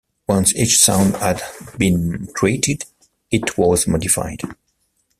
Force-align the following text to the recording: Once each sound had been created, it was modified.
Once 0.27 0.55
each 0.55 0.79
sound 0.79 1.15
had 1.17 1.43
been 1.77 2.25
created, 2.33 2.85
it 3.29 3.55
was 3.55 3.87
modified. 3.87 4.41